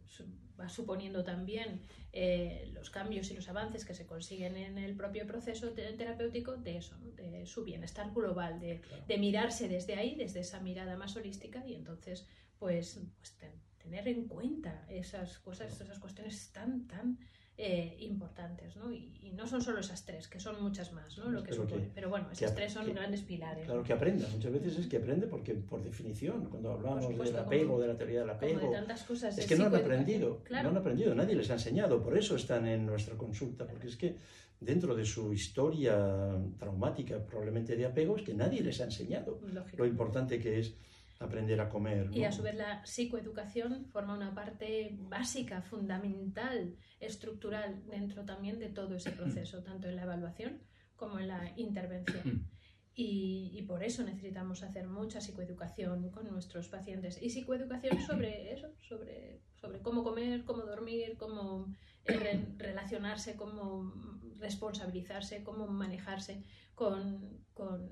va 0.59 0.69
suponiendo 0.69 1.23
también 1.23 1.83
eh, 2.13 2.71
los 2.73 2.89
cambios 2.91 3.31
y 3.31 3.35
los 3.35 3.49
avances 3.49 3.85
que 3.85 3.95
se 3.95 4.07
consiguen 4.07 4.57
en 4.57 4.79
el 4.79 4.97
propio 4.97 5.27
proceso 5.27 5.73
terapéutico 5.73 6.57
de 6.57 6.79
eso, 6.79 6.97
de 6.99 7.45
su 7.47 7.65
bienestar 7.65 8.13
global, 8.15 8.59
de, 8.61 9.19
mirarse 9.19 9.69
desde 9.69 9.95
ahí, 9.97 10.15
desde 10.15 10.41
esa 10.41 10.61
mirada 10.61 10.97
más 10.97 11.17
holística 11.17 11.67
y 11.67 11.75
entonces 11.75 12.27
pues, 12.59 12.99
pues 13.19 13.37
tener 13.79 14.09
en 14.09 14.27
cuenta 14.27 14.87
esas 14.89 15.39
cosas, 15.39 15.79
esas 15.81 15.99
cuestiones 15.99 16.51
tan, 16.53 16.87
tan 16.89 17.19
eh, 17.59 17.97
importantes, 18.01 18.77
¿no? 18.77 18.93
Y, 18.93 19.13
y, 19.23 19.33
no 19.33 19.47
son 19.47 19.63
solo 19.63 19.81
esas 19.81 20.05
tres, 20.05 20.29
que 20.29 20.39
son 20.39 20.63
muchas 20.63 20.93
más, 20.93 21.17
¿no? 21.17 21.31
Lo 21.31 21.43
que 21.43 21.51
Pero 21.51 21.67
que- 21.67 21.89
Pero 21.95 22.11
bueno, 22.11 22.29
esas 22.31 22.55
tres 22.55 22.73
son 22.73 22.85
que- 22.87 22.93
grandes 22.93 23.23
pilares. 23.23 23.65
Claro, 23.65 23.83
que 23.83 23.93
aprenda. 23.95 24.29
Muchas 24.29 24.53
veces 24.53 24.79
es 24.79 24.87
que 24.87 24.99
aprende 24.99 25.27
porque, 25.27 25.55
por 25.55 25.83
definición, 25.83 26.47
cuando 26.51 26.73
hablamos 26.73 27.05
supuesto, 27.05 27.37
del 27.37 27.45
apego, 27.47 27.67
como- 27.73 27.81
de 27.81 27.89
la 27.89 27.97
teoría 27.97 28.19
del 28.21 28.29
Como 28.29 28.37
apego, 28.39 28.61
de 28.61 28.69
tantas 28.77 29.03
cosas. 29.05 29.39
es 29.39 29.47
que 29.47 29.57
no 29.57 29.67
han 29.67 29.75
aprendido, 29.75 30.43
Claro. 30.45 30.65
no 30.65 30.77
han 30.77 30.81
aprendido, 30.83 31.15
nadie 31.15 31.35
les 31.35 31.49
ha 31.51 31.55
enseñado, 31.55 32.03
por 32.03 32.17
eso 32.19 32.37
están 32.37 32.67
en 32.67 32.85
nuestra 32.85 33.17
consulta, 33.17 33.67
porque 33.67 33.87
es 33.89 33.97
que 33.97 34.17
dentro 34.61 34.95
de 34.95 35.05
su 35.07 35.33
historia 35.33 36.37
traumática, 36.59 37.19
probablemente 37.25 37.75
de 37.77 37.87
apego, 37.87 38.17
es 38.17 38.23
que 38.23 38.35
nadie 38.35 38.61
les 38.63 38.81
ha 38.81 38.85
enseñado 38.85 39.41
Lógico. 39.53 39.77
lo 39.79 39.87
importante 39.87 40.39
que 40.39 40.59
es 40.61 40.75
aprender 41.19 41.61
a 41.61 41.69
comer. 41.69 42.09
Y 42.13 42.25
a 42.25 42.33
su 42.33 42.43
vez 42.43 42.55
la 42.55 42.85
psicoeducación 42.85 43.87
forma 43.91 44.15
una 44.15 44.35
parte 44.35 44.97
básica, 44.99 45.63
fundamental, 45.63 46.77
estructural 47.01 47.85
dentro 47.87 48.25
también 48.25 48.59
de 48.59 48.69
todo 48.69 48.95
ese 48.97 49.13
proceso, 49.13 49.63
tanto 49.65 49.89
en 49.89 49.97
la 49.97 50.03
evaluación 50.03 50.63
como 50.97 51.19
en 51.19 51.29
la 51.29 51.53
intervención. 51.57 52.49
Y, 52.99 53.51
y 53.53 53.61
por 53.65 53.85
eso 53.85 54.03
necesitamos 54.05 54.63
hacer 54.63 54.87
mucha 54.89 55.21
psicoeducación 55.21 56.11
con 56.11 56.31
nuestros 56.31 56.69
pacientes. 56.71 57.21
Y 57.21 57.29
psicoeducación 57.29 58.01
sobre 58.07 58.55
eso, 58.55 58.73
sobre, 58.81 59.43
sobre 59.61 59.81
cómo 59.81 60.03
comer, 60.03 60.45
cómo 60.45 60.63
dormir, 60.63 61.19
cómo 61.19 61.67
eh, 62.07 62.15
re- 62.17 62.47
relacionarse, 62.57 63.37
cómo 63.37 63.93
responsabilizarse, 64.39 65.45
cómo 65.45 65.67
manejarse 65.67 66.43
con, 66.75 67.45
con 67.53 67.91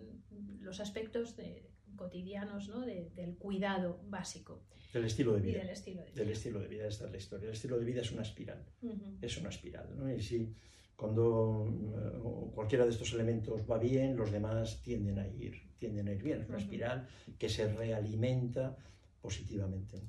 los 0.61 0.81
aspectos 0.81 1.37
de- 1.37 1.71
cotidianos 1.97 2.69
¿no? 2.69 2.81
de- 2.81 3.11
del 3.15 3.37
cuidado 3.37 4.01
básico 4.09 4.65
Del 4.93 5.05
estilo 5.05 5.33
de 5.35 5.41
y 5.41 5.43
vida. 5.43 5.59
del 5.61 5.71
estilo 5.71 6.01
de 6.03 6.07
vida. 6.11 6.21
Del 6.23 6.31
estilo 6.33 6.61
de 6.61 6.69
vida, 6.69 6.87
esta 6.89 7.05
es 7.07 7.11
la 7.11 7.17
historia. 7.19 7.47
El 7.49 7.53
estilo 7.55 7.79
de 7.79 7.85
vida 7.85 8.01
es 8.03 8.11
una 8.13 8.23
espiral. 8.23 8.65
Ujú. 8.83 9.19
es 9.23 9.37
una 9.39 9.49
espiral. 9.49 9.89
¿no? 9.97 10.13
Y 10.15 10.21
si 10.21 10.55
cuando 10.97 11.67
eh, 11.69 12.51
cualquiera 12.55 12.85
de 12.85 12.91
estos 12.93 13.13
elementos 13.13 13.69
va 13.69 13.79
bien, 13.79 14.17
los 14.17 14.31
demás 14.31 14.81
tienden 14.83 15.19
a 15.19 15.27
ir, 15.27 15.55
tienden 15.79 16.07
a 16.09 16.13
ir 16.13 16.23
bien. 16.23 16.41
Es 16.43 16.49
una 16.49 16.57
Ujú. 16.59 16.65
espiral 16.65 17.09
que 17.39 17.49
se 17.49 17.73
realimenta 17.73 18.77
positivamente. 19.21 20.03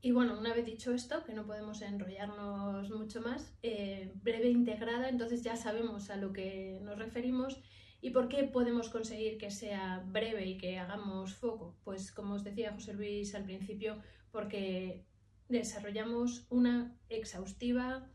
Y 0.00 0.10
bueno, 0.10 0.36
una 0.38 0.52
vez 0.54 0.64
dicho 0.66 0.92
esto, 0.92 1.22
que 1.24 1.32
no 1.32 1.46
podemos 1.46 1.80
enrollarnos 1.82 2.90
mucho 2.90 3.20
más, 3.20 3.54
eh, 3.62 4.10
breve 4.22 4.48
integrada, 4.50 5.08
entonces 5.08 5.42
ya 5.42 5.56
sabemos 5.56 6.10
a 6.10 6.16
lo 6.16 6.32
que 6.32 6.80
nos 6.82 6.98
referimos 6.98 7.60
y 8.02 8.10
por 8.10 8.28
qué 8.28 8.42
podemos 8.42 8.90
conseguir 8.90 9.38
que 9.38 9.50
sea 9.50 10.02
breve 10.04 10.44
y 10.44 10.58
que 10.58 10.76
hagamos 10.78 11.34
foco. 11.36 11.76
Pues 11.84 12.10
como 12.10 12.34
os 12.34 12.42
decía 12.42 12.72
José 12.72 12.94
Luis 12.94 13.34
al 13.36 13.44
principio, 13.44 13.96
porque 14.32 15.06
desarrollamos 15.48 16.46
una 16.50 16.98
exhaustiva 17.08 18.10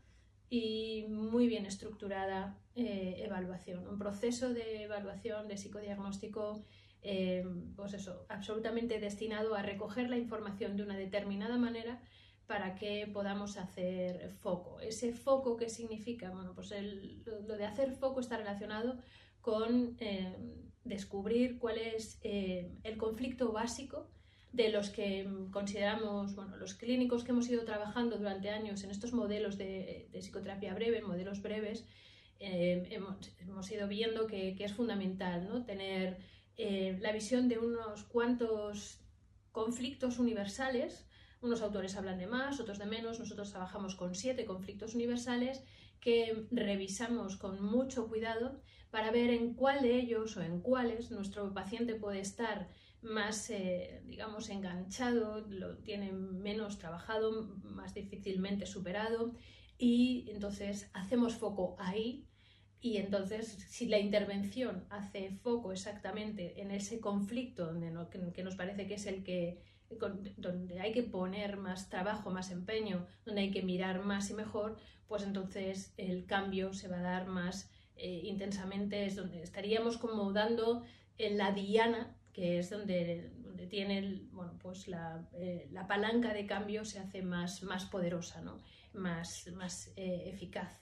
y 0.50 1.06
muy 1.08 1.48
bien 1.48 1.64
estructurada 1.64 2.58
eh, 2.74 3.22
evaluación, 3.24 3.88
un 3.88 3.98
proceso 3.98 4.52
de 4.52 4.84
evaluación, 4.84 5.48
de 5.48 5.56
psicodiagnóstico 5.56 6.64
eh, 7.00 7.46
pues 7.74 7.94
eso, 7.94 8.26
absolutamente 8.28 9.00
destinado 9.00 9.54
a 9.54 9.62
recoger 9.62 10.10
la 10.10 10.18
información 10.18 10.76
de 10.76 10.82
una 10.82 10.96
determinada 10.96 11.56
manera 11.56 12.02
para 12.46 12.74
que 12.74 13.06
podamos 13.12 13.56
hacer 13.56 14.30
foco. 14.40 14.80
Ese 14.80 15.12
foco, 15.12 15.56
¿qué 15.56 15.68
significa? 15.68 16.30
Bueno, 16.30 16.54
pues 16.54 16.72
lo 17.24 17.56
de 17.56 17.64
hacer 17.64 17.92
foco 17.92 18.20
está 18.20 18.36
relacionado 18.36 18.98
con 19.48 19.96
eh, 20.00 20.36
descubrir 20.84 21.58
cuál 21.58 21.78
es 21.78 22.18
eh, 22.22 22.70
el 22.84 22.98
conflicto 22.98 23.50
básico 23.50 24.10
de 24.52 24.68
los 24.68 24.90
que 24.90 25.24
mm, 25.24 25.50
consideramos, 25.50 26.34
bueno, 26.34 26.58
los 26.58 26.74
clínicos 26.74 27.24
que 27.24 27.30
hemos 27.30 27.48
ido 27.48 27.64
trabajando 27.64 28.18
durante 28.18 28.50
años 28.50 28.84
en 28.84 28.90
estos 28.90 29.14
modelos 29.14 29.56
de, 29.56 30.10
psicoterapia 30.12 30.74
breve, 30.74 31.00
modelos 31.00 31.40
breves, 31.40 31.86
eh, 32.40 32.86
hemos, 32.90 33.16
hemos 33.40 33.70
ido 33.70 33.88
viendo 33.88 34.26
que, 34.26 34.54
que 34.54 34.64
es 34.64 34.74
fundamental 34.74 35.48
¿no? 35.48 35.64
tener 35.64 36.18
eh, 36.58 36.98
la 37.00 37.12
visión 37.12 37.48
de 37.48 37.58
unos 37.58 38.04
cuantos 38.04 39.00
conflictos 39.50 40.18
universales. 40.18 41.08
Unos 41.40 41.62
autores 41.62 41.96
hablan 41.96 42.18
de 42.18 42.26
más, 42.26 42.60
otros 42.60 42.78
de 42.78 42.84
menos. 42.84 43.18
Nosotros 43.18 43.50
trabajamos 43.50 43.94
con 43.94 44.14
siete 44.14 44.44
conflictos 44.44 44.94
universales 44.94 45.64
que 46.00 46.46
revisamos 46.50 47.38
con 47.38 47.62
mucho 47.62 48.08
cuidado 48.08 48.60
para 48.90 49.10
ver 49.10 49.30
en 49.30 49.54
cuál 49.54 49.82
de 49.82 49.96
ellos 49.96 50.36
o 50.36 50.42
en 50.42 50.60
cuáles 50.60 51.10
nuestro 51.10 51.52
paciente 51.52 51.94
puede 51.94 52.20
estar 52.20 52.68
más, 53.02 53.50
eh, 53.50 54.02
digamos, 54.06 54.48
enganchado, 54.48 55.40
lo 55.48 55.78
tiene 55.78 56.12
menos 56.12 56.78
trabajado, 56.78 57.56
más 57.62 57.94
difícilmente 57.94 58.66
superado 58.66 59.34
y 59.78 60.26
entonces 60.30 60.90
hacemos 60.94 61.36
foco 61.36 61.76
ahí 61.78 62.26
y 62.80 62.98
entonces, 62.98 63.46
si 63.68 63.86
la 63.86 63.98
intervención 63.98 64.84
hace 64.90 65.30
foco 65.32 65.72
exactamente 65.72 66.60
en 66.60 66.70
ese 66.70 67.00
conflicto 67.00 67.66
donde 67.66 67.90
no- 67.90 68.08
que, 68.08 68.42
nos 68.44 68.54
parece 68.56 68.86
que 68.86 68.94
es 68.94 69.06
el 69.06 69.24
que 69.24 69.60
donde 70.36 70.80
hay 70.80 70.92
que 70.92 71.02
poner 71.02 71.56
más 71.56 71.88
trabajo, 71.88 72.30
más 72.30 72.50
empeño, 72.50 73.06
donde 73.24 73.40
hay 73.42 73.50
que 73.50 73.62
mirar 73.62 74.04
más 74.04 74.30
y 74.30 74.34
mejor, 74.34 74.76
pues 75.06 75.22
entonces 75.22 75.94
el 75.96 76.26
cambio 76.26 76.72
se 76.74 76.88
va 76.88 76.98
a 76.98 77.02
dar 77.02 77.26
más 77.26 77.70
eh, 77.98 78.20
intensamente, 78.24 79.06
es 79.06 79.16
donde 79.16 79.42
estaríamos 79.42 79.98
como 79.98 80.32
dando 80.32 80.84
en 81.18 81.36
la 81.36 81.52
diana, 81.52 82.16
que 82.32 82.58
es 82.58 82.70
donde, 82.70 83.30
tiene 83.68 84.22
bueno, 84.32 84.52
pues 84.62 84.88
la, 84.88 85.28
eh, 85.34 85.68
la 85.72 85.86
palanca 85.86 86.32
de 86.32 86.46
cambio 86.46 86.84
se 86.84 87.00
hace 87.00 87.22
más, 87.22 87.62
más 87.64 87.84
poderosa, 87.86 88.40
¿no? 88.40 88.58
más, 88.94 89.48
más 89.54 89.92
eh, 89.96 90.24
eficaz. 90.26 90.80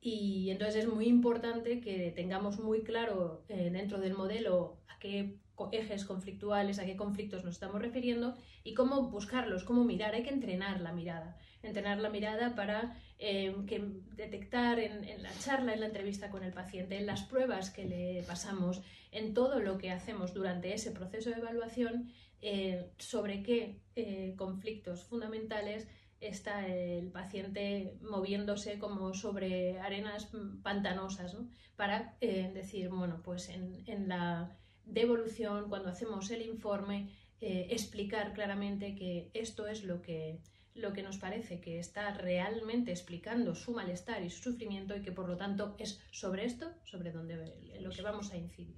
Y 0.00 0.50
entonces 0.50 0.84
es 0.84 0.90
muy 0.90 1.06
importante 1.06 1.80
que 1.80 2.10
tengamos 2.10 2.58
muy 2.58 2.82
claro 2.82 3.44
dentro 3.48 4.00
del 4.00 4.14
modelo 4.14 4.80
a 4.88 4.98
qué 4.98 5.38
ejes 5.70 6.04
conflictuales, 6.04 6.78
a 6.78 6.86
qué 6.86 6.96
conflictos 6.96 7.44
nos 7.44 7.54
estamos 7.54 7.80
refiriendo 7.80 8.34
y 8.64 8.74
cómo 8.74 9.10
buscarlos, 9.10 9.64
cómo 9.64 9.84
mirar. 9.84 10.14
Hay 10.14 10.24
que 10.24 10.30
entrenar 10.30 10.80
la 10.80 10.92
mirada, 10.92 11.38
entrenar 11.62 11.98
la 11.98 12.10
mirada 12.10 12.54
para 12.54 12.96
eh, 13.18 13.54
que 13.66 13.84
detectar 14.16 14.78
en, 14.80 15.22
la 15.22 15.32
charla, 15.38 15.74
en 15.74 15.80
la 15.80 15.86
entrevista 15.86 16.30
con 16.30 16.42
el 16.42 16.52
paciente, 16.52 16.96
en 16.96 17.06
las 17.06 17.22
pruebas 17.22 17.70
que 17.70 17.84
le 17.84 18.22
pasamos, 18.24 18.82
en 19.12 19.34
todo 19.34 19.60
lo 19.60 19.78
que 19.78 19.90
hacemos 19.90 20.34
durante 20.34 20.74
ese 20.74 20.90
proceso 20.90 21.30
de 21.30 21.36
evaluación, 21.36 22.12
eh, 22.44 22.90
sobre 22.98 23.44
qué 23.44 23.78
eh, 23.94 24.34
conflictos 24.36 25.04
fundamentales 25.04 25.86
está 26.20 26.66
el 26.66 27.12
paciente 27.12 27.96
moviéndose 28.00 28.80
como 28.80 29.14
sobre 29.14 29.78
arenas 29.78 30.28
pantanosas, 30.64 31.34
¿no? 31.34 31.48
Para 31.76 32.16
eh, 32.20 32.50
decir, 32.52 32.88
bueno, 32.88 33.20
pues 33.22 33.48
en, 33.48 34.08
la 34.08 34.56
devolución, 34.84 35.68
cuando 35.68 35.88
hacemos 35.88 36.30
el 36.32 36.42
informe, 36.42 37.10
explicar 37.40 38.32
claramente 38.34 38.94
que 38.94 39.30
esto 39.34 39.66
es 39.66 39.82
lo 39.82 40.00
que, 40.00 40.38
lo 40.74 40.92
que 40.92 41.02
nos 41.02 41.18
parece 41.18 41.60
que 41.60 41.78
está 41.78 42.14
realmente 42.14 42.90
explicando 42.90 43.54
su 43.54 43.72
malestar 43.72 44.22
y 44.22 44.30
su 44.30 44.42
sufrimiento 44.42 44.96
y 44.96 45.02
que 45.02 45.12
por 45.12 45.28
lo 45.28 45.36
tanto 45.36 45.74
es 45.78 46.00
sobre 46.10 46.44
esto, 46.46 46.72
sobre 46.84 47.12
donde 47.12 47.36
lo 47.80 47.90
que 47.90 48.02
vamos 48.02 48.32
a 48.32 48.36
incidir. 48.36 48.76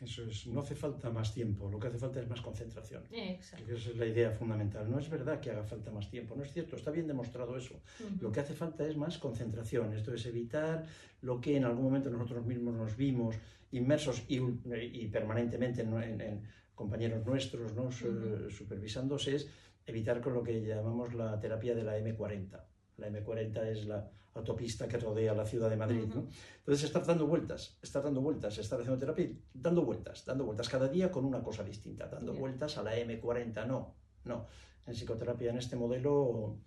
Eso 0.00 0.24
es, 0.24 0.46
no 0.46 0.60
hace 0.60 0.74
falta 0.74 1.10
más 1.10 1.34
tiempo, 1.34 1.68
lo 1.68 1.78
que 1.78 1.88
hace 1.88 1.98
falta 1.98 2.20
es 2.20 2.26
más 2.28 2.40
concentración. 2.40 3.02
Exacto. 3.12 3.70
Esa 3.70 3.90
es 3.90 3.96
la 3.98 4.06
idea 4.06 4.30
fundamental. 4.30 4.90
No 4.90 4.98
es 4.98 5.10
verdad 5.10 5.40
que 5.40 5.50
haga 5.50 5.62
falta 5.62 5.90
más 5.90 6.08
tiempo, 6.10 6.34
no 6.34 6.42
es 6.42 6.52
cierto, 6.54 6.74
está 6.76 6.90
bien 6.90 7.06
demostrado 7.06 7.54
eso. 7.58 7.78
Lo 8.18 8.32
que 8.32 8.40
hace 8.40 8.54
falta 8.54 8.86
es 8.88 8.96
más 8.96 9.18
concentración, 9.18 9.92
esto 9.92 10.14
es 10.14 10.24
evitar 10.24 10.86
lo 11.20 11.38
que 11.38 11.54
en 11.58 11.66
algún 11.66 11.84
momento 11.84 12.08
nosotros 12.08 12.46
mismos 12.46 12.74
nos 12.74 12.96
vimos 12.96 13.36
inmersos 13.72 14.22
y, 14.26 14.38
y 14.38 15.08
permanentemente 15.08 15.82
en, 15.82 15.92
en- 16.02 16.20
en 16.22 16.42
compañeros 16.74 17.26
nuestros 17.26 17.74
¿no? 17.74 17.82
Ujú. 17.88 18.48
supervisándose, 18.50 19.34
es 19.36 19.50
evitar 19.86 20.20
con 20.20 20.34
lo 20.34 20.42
que 20.42 20.60
llamamos 20.64 21.14
la 21.14 21.38
terapia 21.40 21.74
de 21.74 21.82
la 21.84 21.98
M40. 21.98 22.60
La 22.98 23.08
M40 23.08 23.66
es 23.66 23.86
la 23.86 24.10
autopista 24.34 24.86
que 24.86 24.96
rodea 24.98 25.34
la 25.34 25.44
ciudad 25.44 25.68
de 25.70 25.76
Madrid. 25.76 26.04
¿no? 26.06 26.28
Entonces, 26.58 26.84
estar 26.84 27.04
dando 27.04 27.26
vueltas, 27.26 27.78
estar 27.82 28.02
dando 28.02 28.20
vueltas, 28.20 28.58
estar 28.58 28.78
haciendo 28.78 28.98
terapia, 28.98 29.30
dando 29.52 29.84
vueltas, 29.84 30.24
dando 30.24 30.44
vueltas 30.44 30.68
cada 30.68 30.88
día 30.88 31.10
con 31.10 31.24
una 31.24 31.42
cosa 31.42 31.64
distinta, 31.64 32.06
dando 32.06 32.32
vueltas 32.34 32.78
a 32.78 32.82
la 32.82 32.96
M40. 32.96 33.66
No, 33.66 33.96
no. 34.24 34.46
En 34.86 34.94
psicoterapia, 34.94 35.50
en 35.50 35.58
este 35.58 35.76
modelo, 35.76 36.58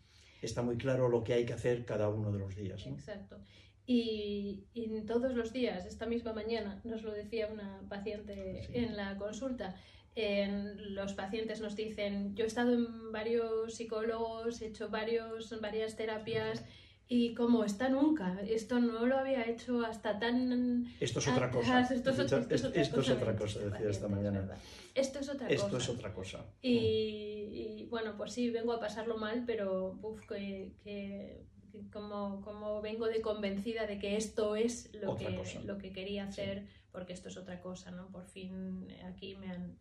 está 0.41 0.61
muy 0.61 0.77
claro 0.77 1.07
lo 1.07 1.23
que 1.23 1.33
hay 1.33 1.45
que 1.45 1.53
hacer 1.53 1.85
cada 1.85 2.09
uno 2.09 2.31
de 2.31 2.39
los 2.39 2.55
días. 2.55 2.85
¿no? 2.85 2.93
Exacto. 2.93 3.39
Y, 3.85 4.65
y 4.73 5.01
todos 5.01 5.33
los 5.33 5.51
días, 5.51 5.85
esta 5.85 6.05
misma 6.05 6.33
mañana, 6.33 6.79
nos 6.83 7.03
lo 7.03 7.11
decía 7.11 7.47
una 7.51 7.81
paciente 7.89 8.63
Sí. 8.67 8.77
en 8.77 8.95
la 8.95 9.17
consulta, 9.17 9.75
los 10.15 11.13
pacientes 11.13 11.59
nos 11.61 11.75
dicen, 11.75 12.35
yo 12.35 12.43
he 12.43 12.47
estado 12.47 12.73
en 12.73 13.11
varios 13.11 13.73
psicólogos, 13.75 14.61
he 14.61 14.67
hecho 14.67 14.89
varios, 14.89 15.59
varias 15.61 15.95
terapias, 15.95 16.63
Y 17.09 17.33
como 17.35 17.63
está 17.65 17.89
nunca, 17.89 18.39
esto 18.47 18.79
no 18.79 19.05
lo 19.05 19.17
había 19.17 19.43
hecho 19.47 19.81
hasta 19.85 20.17
tan... 20.19 20.87
Esto 21.01 21.19
es 21.19 21.27
otra 21.27 21.51
cosa. 21.51 21.81
Esto 21.91 22.09
es, 22.11 22.19
Esto, 22.19 22.37
esto 22.37 22.37
otra 22.37 22.55
esto 22.55 22.79
es 22.79 22.89
cosa, 22.89 23.13
otra 23.13 23.35
cosa, 23.35 23.59
decía 23.59 23.89
esta 23.89 24.07
mañana. 24.07 24.47
Esto 24.95 25.19
es 25.19 25.29
otra 25.29 25.47
Esto 25.49 25.65
cosa. 25.69 25.77
es 25.77 25.89
otra 25.89 26.13
cosa. 26.13 26.45
Y, 26.61 27.85
bueno, 27.89 28.15
pues 28.17 28.31
sí, 28.31 28.49
vengo 28.49 28.71
a 28.73 28.79
pasarlo 28.79 29.17
mal, 29.17 29.43
pero 29.45 29.99
uf, 30.01 30.25
que, 30.25 30.71
que- 30.83 31.43
como, 31.91 32.41
como 32.41 32.81
vengo 32.81 33.07
de 33.07 33.21
convencida 33.21 33.85
de 33.85 33.99
que 33.99 34.15
esto 34.15 34.55
es 34.55 34.89
lo, 34.93 35.11
Otra 35.11 35.29
que, 35.29 35.35
cosa. 35.35 35.59
lo 35.61 35.77
que 35.77 35.91
quería 35.91 36.23
hacer, 36.23 36.67
porque 36.91 37.13
esto 37.13 37.27
es 37.29 37.37
otra 37.37 37.59
cosa, 37.61 37.91
¿no? 37.91 38.07
Por 38.11 38.25
fin 38.27 38.87
eh, 38.89 39.01
aquí 39.03 39.35
me 39.35 39.47
han, 39.49 39.77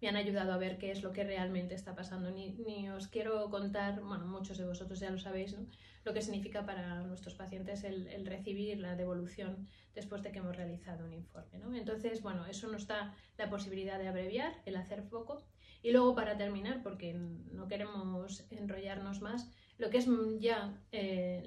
me 0.00 0.08
han 0.08 0.16
ayudado 0.16 0.52
a 0.52 0.56
ver 0.58 0.78
qué 0.78 0.90
es 0.90 1.02
lo 1.02 1.12
que 1.12 1.24
realmente 1.24 1.74
está 1.74 1.94
pasando. 1.94 2.30
Ni, 2.30 2.52
ni 2.66 2.88
os 2.90 3.08
quiero 3.08 3.48
contar, 3.50 4.00
bueno, 4.00 4.26
muchos 4.26 4.58
de 4.58 4.66
vosotros 4.66 5.00
ya 5.00 5.10
lo 5.10 5.18
sabéis, 5.18 5.52
¿no? 5.56 5.66
Lo 6.04 6.14
que 6.14 6.22
significa 6.22 6.64
para 6.64 7.02
nuestros 7.02 7.34
pacientes 7.34 7.84
el, 7.84 8.06
el 8.08 8.24
recibir 8.26 8.78
la 8.78 8.96
devolución 8.96 9.66
después 9.94 10.22
de 10.22 10.32
que 10.32 10.38
hemos 10.38 10.56
realizado 10.56 11.04
un 11.04 11.12
informe, 11.12 11.58
¿no? 11.58 11.74
Entonces, 11.74 12.22
bueno, 12.22 12.46
eso 12.46 12.68
nos 12.68 12.86
da 12.86 13.14
la 13.36 13.50
posibilidad 13.50 13.98
de 13.98 14.08
abreviar, 14.08 14.52
el 14.64 14.76
hacer 14.76 15.02
foco. 15.02 15.44
Y 15.82 15.92
luego, 15.92 16.14
para 16.14 16.36
terminar, 16.36 16.82
porque 16.82 17.14
no 17.14 17.66
queremos 17.68 18.44
enrollarnos 18.50 19.20
más, 19.22 19.50
lo 19.78 19.88
que 19.90 19.98
es 19.98 20.06
ya 20.38 20.78
eh, 20.92 21.42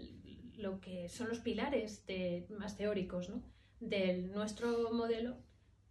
lo 0.55 0.79
que 0.79 1.10
son 1.10 1.29
los 1.29 1.39
pilares 1.39 2.05
de- 2.05 2.45
más 2.50 2.75
teóricos 2.77 3.29
¿no? 3.29 3.43
de 3.79 4.17
nuestro 4.17 4.91
modelo, 4.91 5.38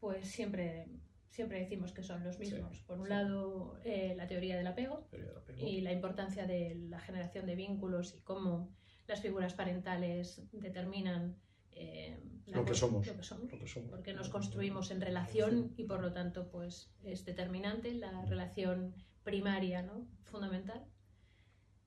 pues 0.01 0.29
siempre, 0.29 0.87
siempre 1.33 1.59
decimos 1.59 1.93
que 1.93 2.03
son 2.05 2.23
los 2.23 2.39
mismos. 2.39 2.77
Sí, 2.79 2.85
Por 2.87 2.99
un 3.01 3.07
sí. 3.07 3.11
lado, 3.11 3.81
eh, 3.85 4.15
la 4.17 4.27
teoría 4.29 4.57
del 4.57 4.67
apego 4.69 5.09
Teoría 5.11 5.29
del 5.31 5.37
apego. 5.39 5.67
y 5.67 5.81
la 5.81 5.93
importancia 5.93 6.47
de 6.47 6.77
la 6.89 7.01
generación 7.01 7.47
de 7.47 7.57
vínculos 7.57 8.15
y 8.15 8.21
cómo 8.21 8.73
las 9.09 9.21
figuras 9.21 9.55
parentales 9.55 10.43
determinan 10.53 11.37
eh, 11.73 12.23
Lo 12.47 12.65
que 12.67 12.75
somos. 12.75 13.07
lo 13.07 13.17
que 13.17 13.23
somos 13.23 13.51
Lo 13.51 13.59
que 13.59 13.67
somos. 13.67 13.91
porque 13.91 14.13
nos 14.13 14.29
construimos 14.29 14.91
en 14.91 15.01
relación 15.01 15.73
y 15.77 15.85
por 15.85 16.01
lo 16.03 16.13
tanto 16.13 16.51
pues 16.51 16.93
es 17.03 17.25
determinante 17.25 17.95
la 17.95 18.25
relación 18.27 18.95
primaria 19.25 19.83
¿no? 19.83 20.07
fundamental 20.25 20.85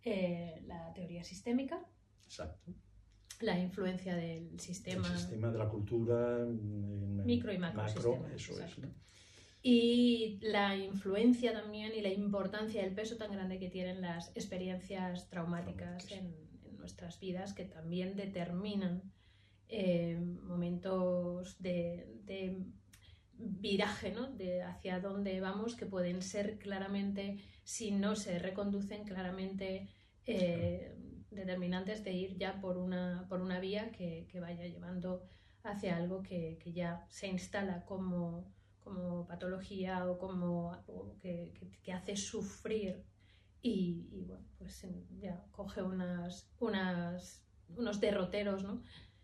Eh, 0.04 0.62
la 0.68 0.94
teoría 0.94 1.24
sistémica 1.24 1.84
Exacto. 2.26 2.72
la 3.42 3.60
influencia 3.60 4.16
del 4.16 4.50
El 4.54 4.60
sistema 4.60 5.18
sistema 5.18 5.52
de 5.52 5.58
la 5.60 5.68
cultura. 5.70 6.40
en- 6.42 7.24
Micro 7.26 7.52
y 7.54 7.58
macro 7.58 7.88
sistema, 7.88 8.32
eso 8.34 8.60
es. 8.64 8.78
¿no? 8.80 8.90
Y 9.68 10.38
la 10.44 10.78
influencia 10.78 11.52
también 11.52 11.92
y 11.96 12.02
la 12.02 12.14
importancia 12.14 12.86
el 12.86 12.94
peso 12.94 13.18
tan 13.18 13.32
grande 13.32 13.58
que 13.58 13.72
tienen 13.72 14.00
las 14.00 14.30
experiencias 14.36 15.28
traumáticas 15.28 16.12
en, 16.12 16.36
en 16.66 16.78
nuestras 16.78 17.20
vidas 17.20 17.54
que 17.56 17.66
también 17.66 18.16
determinan 18.16 19.12
eh, 19.68 20.20
momentos 20.44 21.60
de, 21.60 22.22
de 22.26 22.64
viraje 23.40 24.12
¿no? 24.12 24.32
de 24.32 24.62
hacia 24.62 25.00
dónde 25.00 25.42
vamos 25.42 25.74
que 25.74 25.88
pueden 25.88 26.22
ser 26.22 26.60
claramente 26.60 27.40
si 27.64 27.90
no 27.90 28.16
se 28.16 28.38
reconducen 28.38 29.04
claramente 29.04 29.90
eh, 30.28 30.96
determinantes 31.32 32.04
de 32.04 32.12
ir 32.14 32.38
ya 32.38 32.62
por 32.62 32.78
una, 32.78 33.26
por 33.30 33.42
una 33.42 33.60
vía 33.60 33.90
que, 33.90 34.28
que 34.32 34.40
vaya 34.40 34.68
llevando 34.68 35.24
hacia 35.64 35.98
algo 35.98 36.22
que, 36.22 36.60
que 36.64 36.72
ya 36.72 37.04
se 37.10 37.26
instala 37.26 37.84
como, 37.86 38.54
como 38.86 39.26
patología 39.28 39.94
o 40.10 40.18
como 40.18 40.72
algo 40.74 41.18
que, 41.22 41.52
que- 41.58 41.72
que 41.84 41.92
hace 41.92 42.16
sufrir 42.16 43.04
y, 43.62 44.08
y, 44.12 44.24
bueno, 44.30 44.46
pues 44.60 44.86
ya 45.20 45.44
coge 45.52 45.82
unas, 45.82 46.48
unas, 46.60 47.44
unos 47.76 48.00
derroteros 48.00 48.64
¿no? 48.64 48.84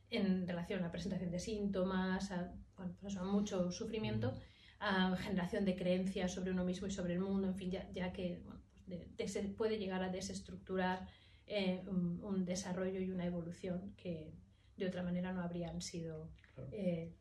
en 0.09 0.47
relación 0.47 0.79
a 0.79 0.83
la 0.87 0.91
presentación 0.91 1.29
de 1.31 1.39
síntomas, 1.39 2.31
a, 2.31 2.51
bueno, 2.75 2.95
pues 2.99 3.13
eso, 3.13 3.21
a 3.21 3.25
mucho 3.25 3.71
sufrimiento, 3.71 4.33
a 4.79 5.15
generación 5.15 5.63
de 5.63 5.75
creencias 5.75 6.33
sobre 6.33 6.51
uno 6.51 6.65
mismo 6.65 6.87
y 6.87 6.91
sobre 6.91 7.13
el 7.13 7.19
mundo, 7.19 7.47
en 7.47 7.55
fin, 7.55 7.69
ya, 7.69 7.87
ya 7.93 8.11
que 8.11 8.41
bueno, 8.43 8.59
pues 8.71 8.87
de- 8.87 9.07
de- 9.15 9.49
puede 9.49 9.77
llegar 9.77 10.01
a 10.03 10.09
desestructurar 10.09 11.07
eh, 11.45 11.83
un, 11.87 12.19
un 12.23 12.45
desarrollo 12.45 12.99
y 12.99 13.11
una 13.11 13.25
evolución 13.25 13.93
que 13.95 14.33
de 14.77 14.87
otra 14.87 15.03
manera 15.03 15.31
no 15.33 15.41
habrían 15.43 15.81
sido 15.81 16.31
eh, 16.71 17.13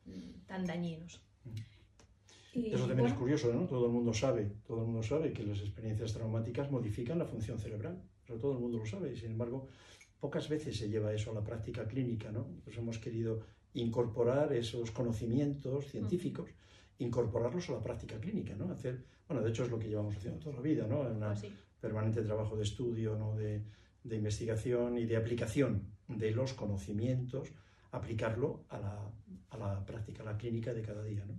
tan 0.47 0.65
dañinos. 0.65 1.21
Mm. 2.55 2.59
Y, 2.59 2.67
Eso 2.69 2.79
también 2.79 2.99
bueno, 2.99 3.15
es 3.15 3.19
curioso, 3.19 3.53
¿no? 3.53 3.67
Todo 3.67 3.87
el 3.87 3.93
mundo 3.93 4.13
sabe, 4.13 4.51
todo 4.67 4.81
el 4.81 4.87
mundo 4.87 5.03
sabe 5.03 5.33
que 5.33 5.45
las 5.45 5.61
experiencias 5.61 6.13
traumáticas 6.13 6.71
modifican 6.71 7.19
la 7.19 7.25
función 7.25 7.59
cerebral. 7.59 8.03
Pero 8.27 8.39
todo 8.39 8.53
el 8.53 8.59
mundo 8.61 8.79
lo 8.79 8.87
sabe 8.87 9.13
y 9.13 9.17
sin 9.17 9.33
embargo 9.33 9.69
pocas 10.21 10.49
veces 10.49 10.77
se 10.77 10.89
lleva 10.89 11.13
eso 11.13 11.31
a 11.33 11.35
la 11.35 11.43
práctica 11.43 11.87
clínica, 11.89 12.31
¿no? 12.31 12.47
Pues 12.63 12.77
hemos 12.77 12.99
querido 12.99 13.41
incorporar 13.75 14.53
esos 14.53 14.91
conocimientos 14.91 15.87
científicos, 15.87 16.51
incorporarlos 16.99 17.71
a 17.71 17.73
la 17.73 17.83
práctica 17.83 18.21
clínica, 18.21 18.55
¿no? 18.55 18.71
Hacer, 18.71 19.05
bueno, 19.27 19.43
de 19.43 19.51
hecho 19.51 19.65
es 19.65 19.71
lo 19.71 19.79
que 19.79 19.89
llevamos 19.89 20.17
haciendo 20.17 20.39
toda 20.39 20.57
la 20.57 20.63
vida, 20.63 20.87
¿no? 20.87 21.09
En 21.09 21.19
pues 21.19 21.41
sí. 21.41 21.53
permanente 21.81 22.23
trabajo 22.23 22.57
de 22.57 22.63
estudio, 22.63 23.17
¿no? 23.17 23.35
de, 23.35 23.63
de 24.05 24.17
investigación 24.17 24.99
y 24.99 25.07
de 25.07 25.17
aplicación 25.17 25.89
de 26.07 26.31
los 26.33 26.53
conocimientos, 26.53 27.49
aplicarlo 27.93 28.65
a 28.69 28.79
la, 28.79 29.11
a 29.51 29.57
la 29.57 29.85
práctica, 29.85 30.23
a 30.23 30.27
la 30.27 30.37
clínica 30.37 30.73
de 30.73 30.83
cada 30.83 31.03
día, 31.03 31.25
¿no? 31.25 31.35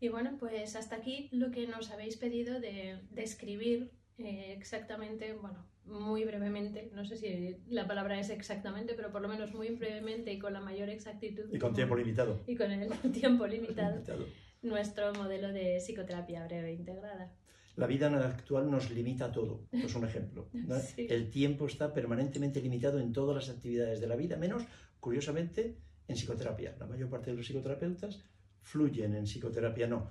Y 0.00 0.08
bueno, 0.08 0.36
pues 0.38 0.76
hasta 0.76 0.96
aquí 0.96 1.28
lo 1.30 1.50
que 1.50 1.66
nos 1.66 1.90
habéis 1.90 2.16
pedido 2.16 2.58
de 2.58 2.98
describir 3.10 3.92
eh, 4.18 4.54
exactamente, 4.56 5.34
bueno, 5.34 5.66
muy 5.84 6.24
brevemente, 6.24 6.90
no 6.94 7.04
sé 7.04 7.16
si 7.16 7.56
la 7.68 7.86
palabra 7.86 8.18
es 8.18 8.30
exactamente, 8.30 8.94
pero 8.94 9.10
por 9.12 9.20
lo 9.22 9.28
menos 9.28 9.52
muy 9.52 9.70
brevemente 9.70 10.32
y 10.32 10.38
con 10.38 10.52
la 10.52 10.60
mayor 10.60 10.88
exactitud. 10.88 11.52
Y 11.52 11.58
con 11.58 11.74
tiempo 11.74 11.96
limitado. 11.96 12.40
y 12.46 12.56
con 12.56 12.70
el 12.70 12.88
tiempo 13.12 13.46
limitado, 13.46 13.94
Limitado. 13.96 14.26
nuestro 14.62 15.12
modelo 15.14 15.52
de 15.52 15.78
psicoterapia 15.80 16.44
breve 16.46 16.72
integrada. 16.72 17.34
La 17.76 17.86
vida 17.86 18.08
actual 18.26 18.70
nos 18.70 18.90
limita 18.90 19.26
a 19.26 19.32
todo. 19.32 19.66
Esto 19.72 19.86
es 19.86 19.94
un 19.94 20.04
ejemplo. 20.04 20.48
¿no? 20.52 20.78
Sí. 20.80 21.06
El 21.08 21.30
tiempo 21.30 21.66
está 21.66 21.92
permanentemente 21.92 22.60
limitado 22.60 23.00
en 23.00 23.12
todas 23.12 23.34
las 23.36 23.54
actividades 23.54 24.00
de 24.00 24.06
la 24.06 24.16
vida, 24.16 24.36
menos, 24.36 24.64
curiosamente, 24.98 25.76
en 26.08 26.16
psicoterapia. 26.16 26.74
La 26.78 26.86
mayor 26.86 27.08
parte 27.08 27.30
de 27.30 27.36
los 27.36 27.46
psicoterapeutas 27.46 28.22
fluyen 28.62 29.14
en 29.14 29.24
psicoterapia, 29.24 29.86
no. 29.86 30.10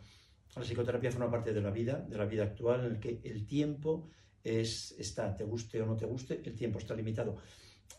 La 0.55 0.63
psicoterapia 0.63 1.11
forma 1.11 1.29
parte 1.29 1.53
de 1.53 1.61
la 1.61 1.71
vida, 1.71 2.05
de 2.07 2.17
la 2.17 2.25
vida 2.25 2.43
actual, 2.43 2.85
en 2.85 2.91
el 2.93 2.99
que 2.99 3.21
el 3.23 3.45
tiempo 3.45 4.09
es, 4.43 4.95
está, 4.97 5.35
te 5.35 5.43
guste 5.43 5.81
o 5.81 5.85
no 5.85 5.95
te 5.95 6.05
guste, 6.05 6.41
el 6.43 6.55
tiempo 6.55 6.79
está 6.79 6.95
limitado. 6.95 7.37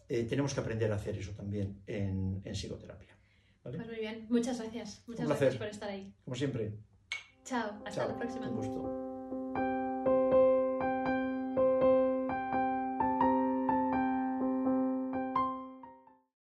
Eh, 0.08 0.24
tenemos 0.24 0.52
que 0.54 0.60
aprender 0.60 0.90
a 0.92 0.96
hacer 0.96 1.16
eso 1.16 1.32
también 1.32 1.82
en, 1.86 2.40
en 2.44 2.54
psicoterapia. 2.54 3.16
¿vale? 3.64 3.76
Pues 3.76 3.88
muy 3.88 4.00
bien, 4.00 4.26
muchas 4.28 4.60
gracias. 4.60 5.02
Muchas 5.06 5.28
gracias 5.28 5.56
por 5.56 5.68
estar 5.68 5.88
ahí. 5.88 6.12
Como 6.24 6.34
siempre. 6.34 6.72
Chao, 7.44 7.70
hasta 7.84 7.90
chao. 7.90 8.08
la 8.08 8.18
próxima. 8.18 8.48
Un 8.48 8.56
gusto. 8.56 8.99